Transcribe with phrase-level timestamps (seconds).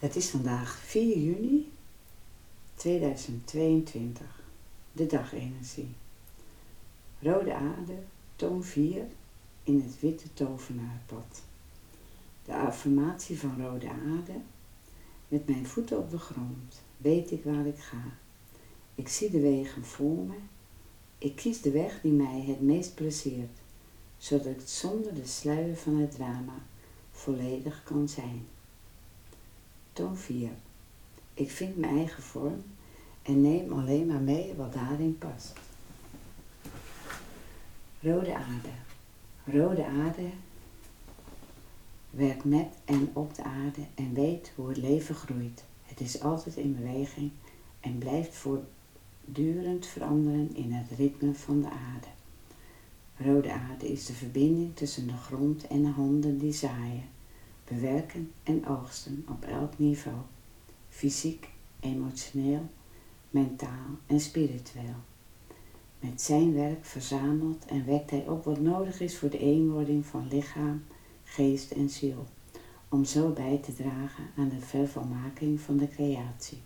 [0.00, 1.72] Het is vandaag 4 juni
[2.74, 4.42] 2022,
[4.92, 5.88] de dagenergie.
[7.18, 7.94] Rode aarde,
[8.36, 9.06] toon 4
[9.64, 11.42] in het witte tovenaarpad.
[12.44, 14.40] De affirmatie van rode aarde.
[15.28, 18.04] Met mijn voeten op de grond weet ik waar ik ga.
[18.94, 20.36] Ik zie de wegen voor me.
[21.18, 23.58] Ik kies de weg die mij het meest pleziert,
[24.18, 26.64] zodat ik zonder de sluier van het drama
[27.10, 28.46] volledig kan zijn.
[30.00, 30.50] Toon 4.
[31.34, 32.62] Ik vind mijn eigen vorm
[33.22, 35.52] en neem alleen maar mee wat daarin past.
[38.00, 38.68] Rode aarde.
[39.44, 40.30] Rode aarde
[42.10, 45.64] werkt met en op de aarde en weet hoe het leven groeit.
[45.82, 47.30] Het is altijd in beweging
[47.80, 52.08] en blijft voortdurend veranderen in het ritme van de aarde.
[53.16, 57.04] Rode aarde is de verbinding tussen de grond en de handen die zaaien
[57.70, 60.18] bewerken en oogsten op elk niveau,
[60.88, 61.48] fysiek,
[61.80, 62.68] emotioneel,
[63.30, 64.94] mentaal en spiritueel.
[66.00, 70.28] Met zijn werk verzamelt en wekt hij op wat nodig is voor de eenwording van
[70.28, 70.82] lichaam,
[71.24, 72.26] geest en ziel,
[72.88, 76.58] om zo bij te dragen aan de vervolmaking van de creatie.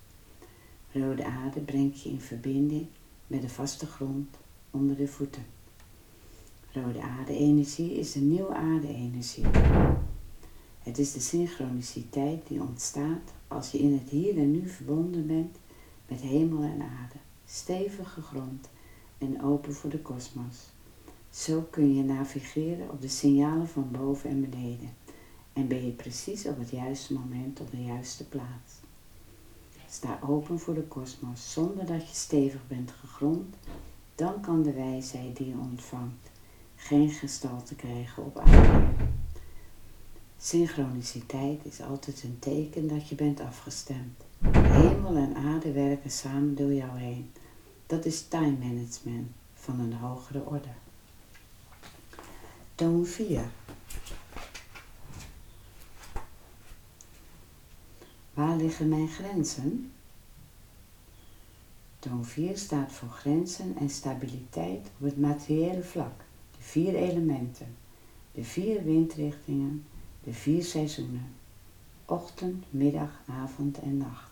[0.93, 2.87] Rode aarde brengt je in verbinding
[3.27, 4.37] met de vaste grond
[4.71, 5.45] onder de voeten.
[6.73, 9.45] Rode aarde-energie is de nieuwe aarde-energie.
[10.85, 15.57] Het is de synchroniciteit die ontstaat als je in het hier en nu verbonden bent
[16.09, 18.69] met hemel en aarde, stevige grond
[19.19, 20.57] en open voor de kosmos.
[21.31, 24.91] Zo kun je navigeren op de signalen van boven en beneden
[25.53, 28.73] en ben je precies op het juiste moment op de juiste plaats.
[29.89, 33.55] Sta open voor de kosmos zonder dat je stevig bent gegrond,
[34.15, 36.31] dan kan de wijsheid die je ontvangt
[36.77, 39.23] geen gestalte krijgen op aarde.
[40.45, 44.25] Synchroniciteit is altijd een teken dat je bent afgestemd.
[44.53, 47.31] Hemel en aarde werken samen door jou heen.
[47.87, 50.69] Dat is time management van een hogere orde.
[52.75, 53.45] Toon 4.
[58.35, 59.93] Waar liggen mijn grenzen?
[61.99, 66.21] Toon 4 staat voor grenzen en stabiliteit op het materiële vlak.
[66.51, 67.77] De vier elementen,
[68.33, 69.85] de vier windrichtingen
[70.25, 71.35] de vier seizoenen.
[72.05, 74.31] Ochtend, middag, avond en nacht.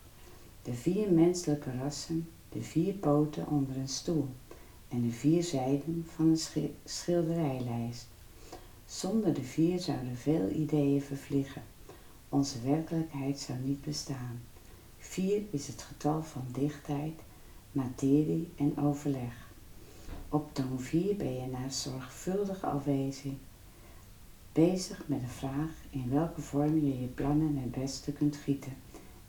[0.62, 4.28] De vier menselijke rassen, de vier poten onder een stoel
[4.88, 8.06] en de vier zijden van een schilderijlijst.
[8.86, 11.62] Zonder de vier zouden veel ideeën vervliegen.
[12.28, 14.40] Onze werkelijkheid zou niet bestaan.
[14.98, 17.20] Vier is het getal van dichtheid,
[17.72, 19.50] materie en overleg.
[20.28, 23.38] Op toon 4 ben je naar zorgvuldige afwezing
[24.52, 28.72] bezig met de vraag in welke vorm je je plannen het beste kunt gieten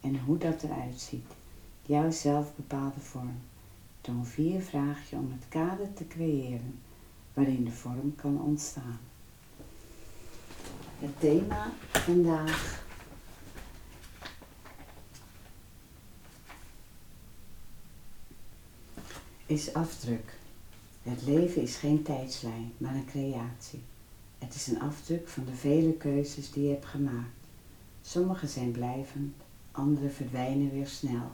[0.01, 1.31] en hoe dat eruit ziet.
[1.81, 3.41] Jouw zelfbepaalde vorm.
[4.01, 6.79] Toon 4 vraag je om het kader te creëren
[7.33, 8.99] waarin de vorm kan ontstaan.
[10.99, 12.85] Het thema vandaag
[19.45, 20.33] is afdruk.
[21.03, 23.81] Het leven is geen tijdslijn, maar een creatie.
[24.43, 27.47] Het is een afdruk van de vele keuzes die je hebt gemaakt.
[28.01, 29.33] Sommige zijn blijvend,
[29.71, 31.31] andere verdwijnen weer snel.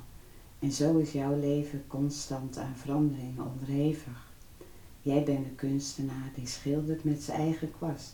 [0.59, 4.31] En zo is jouw leven constant aan veranderingen onderhevig.
[5.01, 8.13] Jij bent een kunstenaar die schildert met zijn eigen kwast.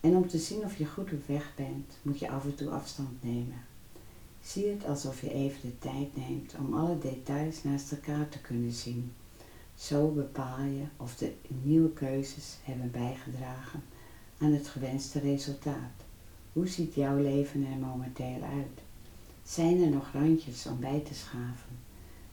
[0.00, 2.70] En om te zien of je goed op weg bent, moet je af en toe
[2.70, 3.64] afstand nemen.
[4.42, 8.72] Zie het alsof je even de tijd neemt om alle details naast elkaar te kunnen
[8.72, 9.12] zien.
[9.74, 11.32] Zo bepaal je of de
[11.62, 13.82] nieuwe keuzes hebben bijgedragen
[14.38, 16.04] aan het gewenste resultaat.
[16.52, 18.80] Hoe ziet jouw leven er momenteel uit?
[19.42, 21.76] Zijn er nog randjes om bij te schaven?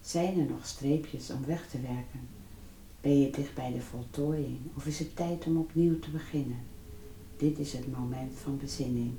[0.01, 2.27] Zijn er nog streepjes om weg te werken?
[3.01, 6.59] Ben je dicht bij de voltooiing of is het tijd om opnieuw te beginnen?
[7.37, 9.11] Dit is het moment van bezinning.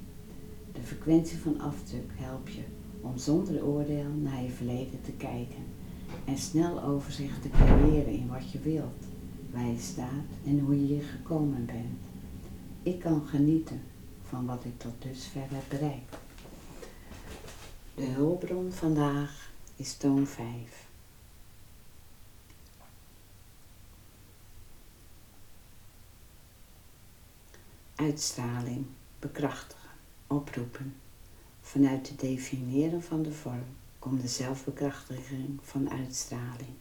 [0.72, 2.62] De frequentie van afdruk helpt je
[3.00, 5.64] om zonder oordeel naar je verleden te kijken
[6.24, 9.04] en snel overzicht te creëren in wat je wilt,
[9.52, 12.13] waar je staat en hoe je hier gekomen bent.
[12.84, 13.82] Ik kan genieten
[14.28, 16.16] van wat ik tot dusver heb bereikt.
[17.94, 20.86] De hulpbron vandaag is toon 5.
[27.94, 28.86] Uitstraling,
[29.18, 29.90] bekrachtigen,
[30.26, 30.94] oproepen.
[31.60, 33.66] Vanuit het definiëren van de vorm
[33.98, 36.74] komt de zelfbekrachtiging van uitstraling.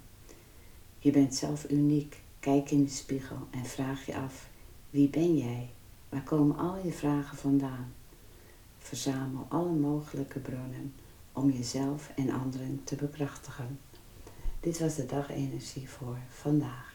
[1.00, 2.22] Je bent zelf uniek.
[2.40, 4.50] Kijk in de spiegel en vraag je af:
[4.90, 5.70] wie ben jij?
[6.14, 7.94] Waar komen al je vragen vandaan?
[8.78, 10.94] Verzamel alle mogelijke bronnen
[11.32, 13.80] om jezelf en anderen te bekrachtigen.
[14.60, 16.93] Dit was de dagenergie voor vandaag.